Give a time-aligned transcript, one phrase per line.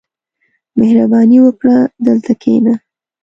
[0.77, 2.73] •مهرباني وکړه، دلته کښېنه.